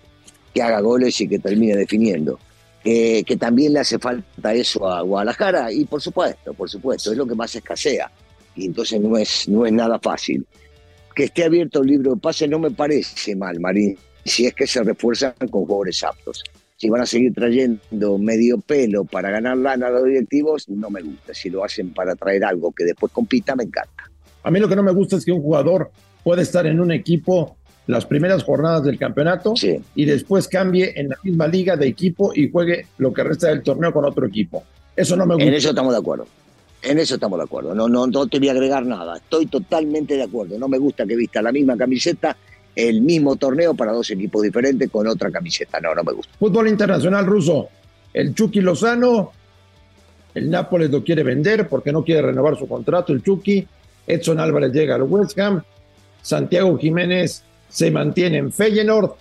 que 0.53 0.63
haga 0.63 0.81
goles 0.81 1.21
y 1.21 1.29
que 1.29 1.39
termine 1.39 1.77
definiendo 1.77 2.39
que 2.83 3.37
también 3.39 3.73
le 3.73 3.81
hace 3.81 3.99
falta 3.99 4.55
eso 4.55 4.89
a 4.89 5.03
Guadalajara 5.03 5.73
y 5.73 5.85
por 5.85 6.03
supuesto, 6.03 6.53
por 6.53 6.69
supuesto, 6.69 7.13
es 7.13 7.17
lo 7.17 7.27
que 7.27 7.35
más 7.35 7.55
escasea 7.55 8.11
y 8.57 8.67
entonces 8.67 9.01
no 9.01 9.17
es, 9.17 9.49
no 9.49 9.67
es 9.67 9.73
nada 9.73 9.99
fácil. 9.99 10.47
Que 11.15 11.25
esté 11.25 11.45
abierto 11.45 11.83
el 11.83 11.89
libro 11.89 12.15
de 12.15 12.21
pase 12.21 12.49
no 12.49 12.59
me 12.59 12.71
parece 12.71 13.37
mal, 13.37 13.61
Marín, 13.61 13.97
si 14.25 14.47
es 14.47 14.55
que 14.55 14.67
se 14.67 14.83
refuerzan 14.83 15.35
con 15.51 15.65
jugadores 15.67 16.03
aptos. 16.03 16.43
Si 16.77 16.89
van 16.89 17.03
a 17.03 17.07
seguir 17.07 17.33
trayendo 17.33 18.19
medio 18.19 18.59
pelo 18.59 19.05
para 19.05 19.31
ganar 19.31 19.57
lana 19.57 19.87
a 19.87 19.91
los 19.91 20.05
directivos, 20.05 20.69
no 20.69 20.91
me 20.91 21.01
gusta. 21.01 21.33
Si 21.33 21.49
lo 21.49 21.63
hacen 21.63 21.95
para 21.95 22.17
traer 22.17 22.45
algo 22.45 22.73
que 22.73 22.85
después 22.85 23.13
compita, 23.13 23.55
me 23.55 23.65
encanta. 23.65 24.11
A 24.43 24.51
mí 24.51 24.59
lo 24.59 24.69
que 24.69 24.77
no 24.77 24.83
me 24.83 24.93
gusta 24.93 25.17
es 25.17 25.25
que 25.25 25.33
un 25.33 25.43
jugador 25.43 25.91
puede 26.23 26.43
estar 26.43 26.67
en 26.67 26.81
un 26.81 26.93
equipo 26.93 27.57
las 27.87 28.07
primeras 28.07 28.45
jornadas 28.45 28.85
del 28.85 28.99
campeonato 28.99 29.55
y 29.95 30.05
después 30.05 30.47
cambie 30.49 30.93
en 30.97 31.09
la 31.09 31.19
misma 31.23 31.47
liga 31.49 31.77
de 31.77 31.89
equipo 31.89 32.33
y 32.35 32.51
juegue 32.51 32.87
lo 32.99 33.13
que 33.13 33.25
resta 33.25 33.49
del 33.49 33.63
torneo 33.63 33.93
con 33.93 34.05
otro 34.05 34.27
equipo. 34.27 34.63
Eso 34.95 35.17
no 35.17 35.27
me 35.27 35.35
gusta. 35.35 35.49
En 35.49 35.55
eso 35.55 35.69
estamos 35.71 35.93
de 35.93 35.99
acuerdo. 35.99 36.27
En 36.83 36.99
eso 36.99 37.15
estamos 37.15 37.39
de 37.39 37.45
acuerdo. 37.45 37.75
No, 37.75 37.89
no, 37.89 38.07
no 38.07 38.27
te 38.27 38.39
voy 38.39 38.49
a 38.49 38.53
agregar 38.53 38.85
nada. 38.85 39.17
Estoy 39.17 39.47
totalmente 39.47 40.17
de 40.17 40.25
acuerdo. 40.25 40.59
No 40.59 40.69
me 40.69 40.79
gusta 40.79 41.07
que 41.07 41.17
vista 41.17 41.43
la 41.43 41.53
misma 41.53 41.77
camiseta 41.77 42.37
el 42.75 43.03
mismo 43.03 43.37
torneo 43.37 43.75
para 43.75 43.93
dos 43.93 44.11
equipos 44.11 44.43
diferentes 44.43 44.91
con 44.91 45.07
otra 45.07 45.31
camiseta. 45.31 45.81
No, 45.81 45.95
no 45.95 46.03
me 46.03 46.13
gusta. 46.13 46.33
Fútbol 46.39 46.69
internacional 46.69 47.27
ruso. 47.27 47.69
El 48.13 48.35
Chucky 48.35 48.61
Lozano, 48.61 49.33
el 50.35 50.51
Nápoles 50.51 50.91
lo 50.91 51.03
quiere 51.03 51.23
vender 51.23 51.69
porque 51.69 51.93
no 51.93 52.05
quiere 52.05 52.23
renovar 52.23 52.59
su 52.59 52.67
contrato. 52.67 53.13
El 53.13 53.23
Chucky, 53.23 53.67
Edson 54.07 54.41
Álvarez 54.41 54.73
llega 54.73 54.95
al 54.95 55.03
West 55.03 55.39
Ham. 55.39 55.63
Santiago 56.23 56.77
Jiménez 56.79 57.43
se 57.69 57.91
mantiene 57.91 58.39
en 58.39 58.53
Feyenoord. 58.53 59.13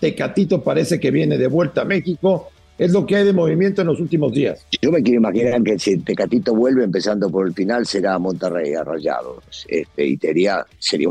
Tecatito 0.00 0.62
parece 0.62 0.98
que 0.98 1.10
viene 1.10 1.38
de 1.38 1.46
vuelta 1.46 1.82
a 1.82 1.84
México. 1.84 2.50
Es 2.78 2.92
lo 2.92 3.04
que 3.04 3.16
hay 3.16 3.24
de 3.24 3.34
movimiento 3.34 3.82
en 3.82 3.88
los 3.88 4.00
últimos 4.00 4.32
días. 4.32 4.66
Yo 4.80 4.90
me 4.90 5.02
quiero 5.02 5.18
imaginar 5.18 5.62
que 5.62 5.78
si 5.78 5.98
Tecatito 5.98 6.54
vuelve, 6.54 6.84
empezando 6.84 7.28
por 7.28 7.46
el 7.46 7.52
final, 7.52 7.84
será 7.84 8.18
Monterrey, 8.18 8.72
a 8.72 8.82
Rayados. 8.82 9.66
Este, 9.68 10.06
y 10.06 10.16
sería, 10.16 10.64
sería 10.78 11.08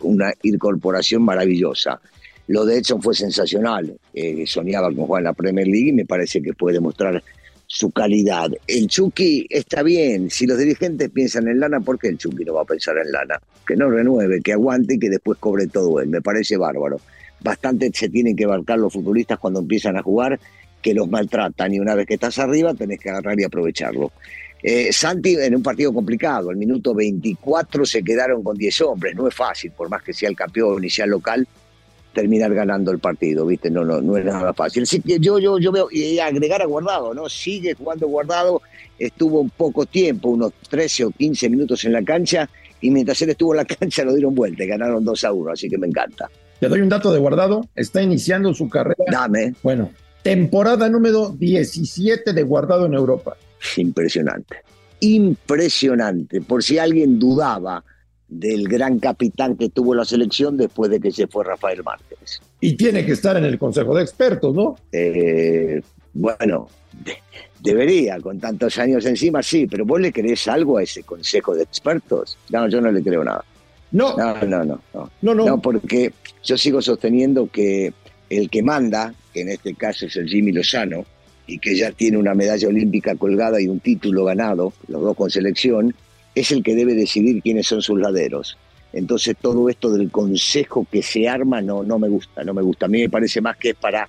una, 0.00 0.32
incorporación 0.42 1.22
maravillosa. 1.22 2.00
Lo 2.46 2.64
de 2.64 2.78
Edson 2.78 3.02
fue 3.02 3.14
sensacional. 3.14 3.92
Eh, 4.14 4.44
soñaba 4.46 4.88
con 4.94 5.06
jugar 5.06 5.22
en 5.22 5.24
la 5.24 5.32
Premier 5.32 5.66
League 5.66 5.88
y 5.88 5.92
me 5.92 6.04
parece 6.04 6.40
que 6.40 6.52
puede 6.52 6.74
demostrar 6.74 7.20
su 7.72 7.90
calidad. 7.90 8.50
El 8.66 8.86
Chucky 8.86 9.46
está 9.48 9.82
bien. 9.82 10.28
Si 10.28 10.46
los 10.46 10.58
dirigentes 10.58 11.08
piensan 11.08 11.48
en 11.48 11.58
lana, 11.58 11.80
¿por 11.80 11.98
qué 11.98 12.08
el 12.08 12.18
Chucky 12.18 12.44
no 12.44 12.52
va 12.52 12.62
a 12.62 12.66
pensar 12.66 12.98
en 12.98 13.10
lana? 13.10 13.40
Que 13.66 13.76
no 13.76 13.88
renueve, 13.88 14.42
que 14.42 14.52
aguante 14.52 14.96
y 14.96 14.98
que 14.98 15.08
después 15.08 15.38
cobre 15.38 15.66
todo 15.68 15.98
él. 15.98 16.10
Me 16.10 16.20
parece 16.20 16.58
bárbaro. 16.58 17.00
Bastante 17.40 17.90
se 17.94 18.10
tienen 18.10 18.36
que 18.36 18.44
abarcar 18.44 18.78
los 18.78 18.92
futbolistas 18.92 19.38
cuando 19.38 19.60
empiezan 19.60 19.96
a 19.96 20.02
jugar, 20.02 20.38
que 20.82 20.92
los 20.92 21.08
maltratan 21.08 21.72
y 21.72 21.80
una 21.80 21.94
vez 21.94 22.06
que 22.06 22.14
estás 22.14 22.38
arriba 22.38 22.74
tenés 22.74 23.00
que 23.00 23.08
agarrar 23.08 23.40
y 23.40 23.44
aprovecharlo. 23.44 24.12
Eh, 24.62 24.92
Santi 24.92 25.36
en 25.36 25.56
un 25.56 25.62
partido 25.62 25.94
complicado, 25.94 26.50
el 26.50 26.58
minuto 26.58 26.94
24 26.94 27.86
se 27.86 28.02
quedaron 28.02 28.42
con 28.42 28.54
10 28.54 28.82
hombres, 28.82 29.14
no 29.16 29.26
es 29.26 29.34
fácil, 29.34 29.70
por 29.70 29.88
más 29.88 30.02
que 30.02 30.12
sea 30.12 30.28
el 30.28 30.36
campeón 30.36 30.76
inicial 30.76 31.08
local, 31.08 31.48
terminar 32.12 32.54
ganando 32.54 32.90
el 32.90 32.98
partido, 32.98 33.46
¿viste? 33.46 33.70
No, 33.70 33.84
no, 33.84 34.00
no 34.00 34.16
es 34.16 34.24
nada 34.24 34.52
fácil. 34.52 34.84
Así 34.84 35.00
que 35.00 35.18
yo, 35.18 35.38
yo, 35.38 35.58
yo 35.58 35.72
veo, 35.72 35.88
y 35.90 36.18
agregar 36.18 36.62
a 36.62 36.66
Guardado, 36.66 37.14
¿no? 37.14 37.28
Sigue 37.28 37.74
jugando 37.74 38.06
Guardado, 38.08 38.62
estuvo 38.98 39.40
un 39.40 39.50
poco 39.50 39.86
tiempo, 39.86 40.28
unos 40.28 40.52
13 40.68 41.06
o 41.06 41.10
15 41.10 41.48
minutos 41.48 41.84
en 41.84 41.92
la 41.92 42.02
cancha, 42.02 42.48
y 42.80 42.90
mientras 42.90 43.20
él 43.22 43.30
estuvo 43.30 43.54
en 43.54 43.58
la 43.58 43.64
cancha 43.78 44.04
lo 44.04 44.14
dieron 44.14 44.34
vuelta, 44.34 44.64
ganaron 44.64 45.04
2 45.04 45.24
a 45.24 45.32
1, 45.32 45.52
así 45.52 45.68
que 45.68 45.78
me 45.78 45.86
encanta. 45.86 46.30
Te 46.60 46.68
doy 46.68 46.80
un 46.80 46.88
dato 46.88 47.12
de 47.12 47.18
Guardado, 47.18 47.68
está 47.74 48.02
iniciando 48.02 48.54
su 48.54 48.68
carrera. 48.68 49.04
Dame. 49.10 49.54
Bueno, 49.62 49.90
temporada 50.22 50.88
número 50.88 51.30
17 51.30 52.32
de 52.32 52.42
Guardado 52.42 52.86
en 52.86 52.94
Europa. 52.94 53.36
Impresionante, 53.76 54.56
impresionante. 55.00 56.40
Por 56.40 56.62
si 56.62 56.78
alguien 56.78 57.18
dudaba 57.18 57.84
del 58.32 58.66
gran 58.66 58.98
capitán 58.98 59.56
que 59.56 59.68
tuvo 59.68 59.94
la 59.94 60.04
selección 60.04 60.56
después 60.56 60.90
de 60.90 61.00
que 61.00 61.12
se 61.12 61.26
fue 61.26 61.44
Rafael 61.44 61.82
Márquez. 61.84 62.40
Y 62.60 62.74
tiene 62.74 63.04
que 63.04 63.12
estar 63.12 63.36
en 63.36 63.44
el 63.44 63.58
Consejo 63.58 63.94
de 63.94 64.02
Expertos, 64.02 64.54
¿no? 64.54 64.76
Eh, 64.90 65.82
bueno, 66.14 66.68
debería, 67.60 68.18
con 68.20 68.40
tantos 68.40 68.78
años 68.78 69.04
encima, 69.04 69.42
sí, 69.42 69.66
pero 69.66 69.84
vos 69.84 70.00
le 70.00 70.12
crees 70.12 70.48
algo 70.48 70.78
a 70.78 70.82
ese 70.82 71.02
Consejo 71.02 71.54
de 71.54 71.62
Expertos? 71.62 72.38
No, 72.50 72.68
yo 72.68 72.80
no 72.80 72.90
le 72.90 73.02
creo 73.02 73.22
nada. 73.22 73.44
No. 73.90 74.16
No, 74.16 74.34
no, 74.42 74.64
no. 74.64 74.80
No, 74.94 75.10
no, 75.20 75.34
no. 75.34 75.44
no 75.44 75.60
porque 75.60 76.12
yo 76.42 76.56
sigo 76.56 76.80
sosteniendo 76.80 77.48
que 77.48 77.92
el 78.30 78.48
que 78.48 78.62
manda, 78.62 79.14
que 79.34 79.42
en 79.42 79.50
este 79.50 79.74
caso 79.74 80.06
es 80.06 80.16
el 80.16 80.26
Jimmy 80.26 80.52
Lozano, 80.52 81.04
y 81.46 81.58
que 81.58 81.76
ya 81.76 81.92
tiene 81.92 82.16
una 82.16 82.34
medalla 82.34 82.68
olímpica 82.68 83.14
colgada 83.16 83.60
y 83.60 83.66
un 83.66 83.80
título 83.80 84.24
ganado, 84.24 84.72
los 84.88 85.02
dos 85.02 85.16
con 85.16 85.30
selección, 85.30 85.94
es 86.34 86.50
el 86.52 86.62
que 86.62 86.74
debe 86.74 86.94
decidir 86.94 87.42
quiénes 87.42 87.66
son 87.66 87.82
sus 87.82 87.98
laderos. 87.98 88.58
Entonces 88.92 89.36
todo 89.40 89.68
esto 89.68 89.90
del 89.90 90.10
consejo 90.10 90.86
que 90.90 91.02
se 91.02 91.28
arma 91.28 91.60
no, 91.60 91.82
no 91.82 91.98
me 91.98 92.08
gusta, 92.08 92.44
no 92.44 92.54
me 92.54 92.62
gusta. 92.62 92.86
A 92.86 92.88
mí 92.88 93.00
me 93.00 93.10
parece 93.10 93.40
más 93.40 93.56
que 93.56 93.70
es 93.70 93.76
para 93.76 94.08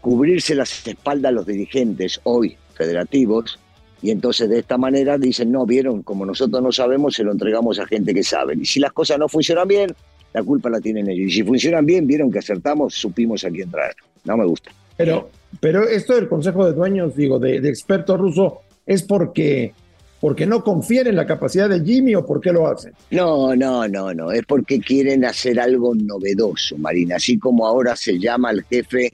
cubrirse 0.00 0.54
las 0.54 0.86
espaldas 0.86 1.30
a 1.30 1.32
los 1.32 1.46
dirigentes 1.46 2.20
hoy 2.24 2.56
federativos 2.74 3.58
y 4.02 4.10
entonces 4.10 4.48
de 4.48 4.58
esta 4.58 4.78
manera 4.78 5.18
dicen, 5.18 5.50
no, 5.50 5.66
vieron, 5.66 6.02
como 6.02 6.26
nosotros 6.26 6.62
no 6.62 6.70
sabemos, 6.70 7.14
se 7.14 7.24
lo 7.24 7.32
entregamos 7.32 7.78
a 7.80 7.86
gente 7.86 8.14
que 8.14 8.22
sabe. 8.22 8.54
Y 8.54 8.64
si 8.64 8.78
las 8.78 8.92
cosas 8.92 9.18
no 9.18 9.28
funcionan 9.28 9.66
bien, 9.66 9.94
la 10.32 10.42
culpa 10.42 10.68
la 10.68 10.80
tienen 10.80 11.08
ellos. 11.08 11.32
Y 11.32 11.34
si 11.36 11.42
funcionan 11.42 11.86
bien, 11.86 12.06
vieron 12.06 12.30
que 12.30 12.38
acertamos, 12.38 12.94
supimos 12.94 13.44
a 13.44 13.50
quién 13.50 13.70
traer. 13.70 13.96
No 14.24 14.36
me 14.36 14.44
gusta. 14.44 14.70
Pero, 14.96 15.30
pero 15.60 15.88
esto 15.88 16.14
del 16.14 16.28
Consejo 16.28 16.66
de 16.66 16.72
Dueños, 16.72 17.16
digo, 17.16 17.38
de, 17.38 17.60
de 17.60 17.68
experto 17.68 18.16
ruso, 18.16 18.60
es 18.84 19.02
porque 19.02 19.72
porque 20.20 20.46
no 20.46 20.64
confían 20.64 21.06
en 21.08 21.16
la 21.16 21.26
capacidad 21.26 21.68
de 21.68 21.84
Jimmy 21.84 22.14
o 22.14 22.24
por 22.24 22.40
qué 22.40 22.52
lo 22.52 22.66
hacen? 22.66 22.92
No, 23.10 23.54
no, 23.54 23.86
no, 23.86 24.14
no, 24.14 24.32
es 24.32 24.44
porque 24.46 24.80
quieren 24.80 25.24
hacer 25.24 25.60
algo 25.60 25.94
novedoso, 25.94 26.76
Marina, 26.78 27.16
así 27.16 27.38
como 27.38 27.66
ahora 27.66 27.96
se 27.96 28.18
llama 28.18 28.50
al 28.50 28.64
jefe 28.64 29.12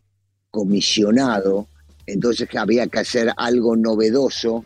comisionado, 0.51 1.67
entonces 2.07 2.49
había 2.57 2.87
que 2.87 3.01
hacer 3.01 3.33
algo 3.37 3.77
novedoso 3.77 4.65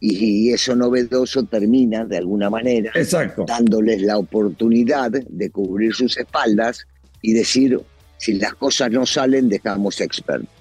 y, 0.00 0.52
eso 0.52 0.76
novedoso 0.76 1.44
termina 1.44 2.04
de 2.04 2.18
alguna 2.18 2.50
manera 2.50 2.92
Exacto. 2.94 3.44
dándoles 3.46 4.02
la 4.02 4.18
oportunidad 4.18 5.10
de 5.10 5.50
cubrir 5.50 5.94
sus 5.94 6.16
espaldas 6.16 6.86
y 7.20 7.32
decir, 7.32 7.80
si 8.16 8.34
las 8.34 8.54
cosas 8.54 8.90
no 8.90 9.06
salen, 9.06 9.48
dejamos 9.48 10.00
expertos. 10.00 10.57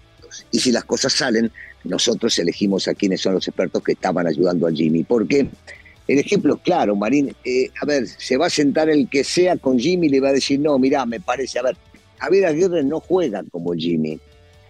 Y 0.52 0.60
si 0.60 0.72
las 0.72 0.86
cosas 0.86 1.14
salen, 1.14 1.52
nosotros 1.84 2.38
elegimos 2.40 2.88
a 2.88 2.94
quienes 2.94 3.22
son 3.22 3.34
los 3.34 3.48
expertos 3.48 3.84
que 3.84 3.94
estaban 3.94 4.28
ayudando 4.28 4.68
a 4.68 4.72
Jimmy. 4.72 5.04
Porque 5.04 5.48
el 6.08 6.20
ejemplo 6.20 6.56
es 6.56 6.62
claro, 6.62 6.96
Marín. 6.96 7.36
Eh, 7.44 7.70
a 7.82 7.86
ver, 7.86 8.08
se 8.08 8.38
va 8.38 8.48
a 8.48 8.50
sentar 8.50 8.90
el 8.90 9.10
que 9.10 9.24
sea 9.24 9.58
con 9.58 9.78
Jimmy 9.80 10.08
y 10.08 10.12
le 10.12 10.20
va 10.20 10.30
a 10.30 10.34
decir, 10.34 10.60
no, 10.60 10.78
mira, 10.80 11.06
me 11.06 11.20
parece, 11.20 11.60
a 11.60 11.64
ver, 11.64 11.78
Javier 12.18 12.46
Aguirre 12.46 12.84
no 12.84 13.00
juega 13.00 13.44
como 13.52 13.74
Jimmy. 13.74 14.20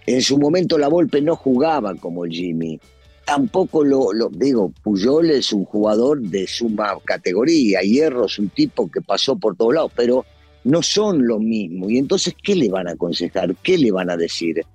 En 0.05 0.21
su 0.21 0.37
momento 0.37 0.77
la 0.77 0.87
Volpe 0.87 1.21
no 1.21 1.35
jugaba 1.35 1.93
como 1.95 2.23
Jimmy. 2.25 2.79
Tampoco 3.25 3.83
lo, 3.83 4.13
lo, 4.13 4.29
digo, 4.29 4.71
Puyol 4.81 5.31
es 5.31 5.51
un 5.51 5.65
jugador 5.65 6.21
de 6.21 6.47
suma 6.47 6.97
categoría, 7.03 7.81
Hierro 7.81 8.25
es 8.25 8.39
un 8.39 8.47
tipo 8.49 8.89
que 8.89 9.01
pasó 9.01 9.35
por 9.35 9.57
todos 9.57 9.73
lados, 9.73 9.91
pero 9.93 10.25
no 10.63 10.81
son 10.81 11.27
lo 11.27 11.37
mismo. 11.37 11.89
Y 11.89 11.97
entonces, 11.97 12.35
¿qué 12.41 12.55
le 12.55 12.69
van 12.69 12.87
a 12.87 12.91
aconsejar? 12.91 13.53
¿Qué 13.57 13.77
le 13.77 13.91
van 13.91 14.09
a 14.09 14.15
decir? 14.15 14.65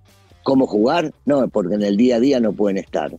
¿Cómo 0.43 0.67
jugar? 0.67 1.13
No, 1.25 1.47
porque 1.49 1.75
en 1.75 1.83
el 1.83 1.97
día 1.97 2.17
a 2.17 2.21
día 2.21 2.41
no 2.41 2.53
pueden 2.53 2.79
estar. 2.79 3.13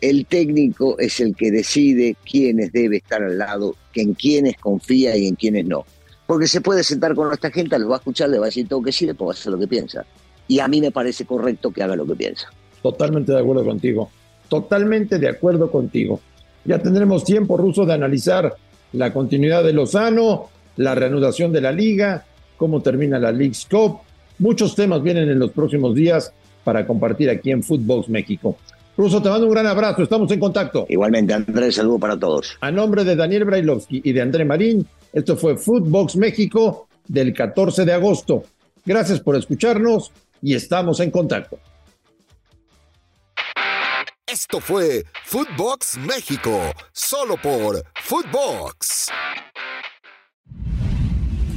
El 0.00 0.26
técnico 0.26 0.98
es 0.98 1.18
el 1.20 1.34
que 1.34 1.50
decide 1.50 2.16
quiénes 2.30 2.72
debe 2.72 2.98
estar 2.98 3.22
al 3.22 3.36
lado, 3.36 3.74
en 3.94 4.14
quiénes 4.14 4.56
confía 4.56 5.16
y 5.16 5.26
en 5.26 5.34
quiénes 5.34 5.66
no. 5.66 5.84
Porque 6.26 6.46
se 6.46 6.60
puede 6.60 6.84
sentar 6.84 7.14
con 7.14 7.32
esta 7.32 7.50
gente, 7.50 7.78
lo 7.78 7.88
va 7.88 7.96
a 7.96 7.98
escuchar, 7.98 8.28
le 8.28 8.38
va 8.38 8.46
a 8.46 8.48
decir 8.48 8.68
todo 8.68 8.82
que 8.82 8.92
sí, 8.92 9.06
le 9.06 9.14
puede 9.14 9.32
hacer 9.32 9.52
lo 9.52 9.58
que 9.58 9.66
piensa. 9.66 10.04
Y 10.46 10.60
a 10.60 10.68
mí 10.68 10.80
me 10.80 10.92
parece 10.92 11.24
correcto 11.24 11.72
que 11.72 11.82
haga 11.82 11.96
lo 11.96 12.06
que 12.06 12.14
piensa. 12.14 12.48
Totalmente 12.82 13.32
de 13.32 13.40
acuerdo 13.40 13.64
contigo. 13.64 14.10
Totalmente 14.48 15.18
de 15.18 15.28
acuerdo 15.28 15.70
contigo. 15.70 16.20
Ya 16.64 16.78
tendremos 16.78 17.24
tiempo, 17.24 17.56
Ruso, 17.56 17.84
de 17.84 17.94
analizar 17.94 18.54
la 18.92 19.12
continuidad 19.12 19.64
de 19.64 19.72
Lozano, 19.72 20.48
la 20.76 20.94
reanudación 20.94 21.52
de 21.52 21.60
la 21.60 21.72
liga, 21.72 22.24
cómo 22.56 22.82
termina 22.82 23.18
la 23.18 23.32
League 23.32 23.56
Cup. 23.70 24.00
Muchos 24.38 24.74
temas 24.74 25.02
vienen 25.02 25.28
en 25.28 25.38
los 25.38 25.50
próximos 25.50 25.94
días 25.94 26.32
para 26.68 26.86
compartir 26.86 27.30
aquí 27.30 27.50
en 27.50 27.62
Footbox 27.62 28.10
México. 28.10 28.58
Ruso, 28.94 29.22
te 29.22 29.30
mando 29.30 29.46
un 29.46 29.52
gran 29.54 29.66
abrazo, 29.66 30.02
estamos 30.02 30.30
en 30.32 30.38
contacto. 30.38 30.84
Igualmente, 30.90 31.32
Andrés, 31.32 31.76
saludo 31.76 31.98
para 31.98 32.18
todos. 32.18 32.58
A 32.60 32.70
nombre 32.70 33.04
de 33.04 33.16
Daniel 33.16 33.46
Brailovsky 33.46 34.02
y 34.04 34.12
de 34.12 34.20
André 34.20 34.44
Marín, 34.44 34.86
esto 35.14 35.38
fue 35.38 35.56
Footbox 35.56 36.16
México 36.16 36.86
del 37.06 37.32
14 37.32 37.86
de 37.86 37.92
agosto. 37.94 38.42
Gracias 38.84 39.18
por 39.20 39.34
escucharnos 39.36 40.12
y 40.42 40.52
estamos 40.52 41.00
en 41.00 41.10
contacto. 41.10 41.58
Esto 44.26 44.60
fue 44.60 45.06
Footbox 45.24 45.96
México, 46.06 46.60
solo 46.92 47.36
por 47.42 47.82
Footbox. 48.02 49.06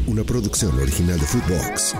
Una 0.08 0.24
producción 0.24 0.80
original 0.80 1.20
de 1.20 1.26
Footbox. 1.26 1.96